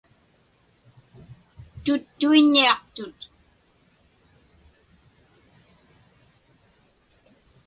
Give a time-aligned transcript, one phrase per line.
[1.83, 3.19] Tuttuiññiaqtut.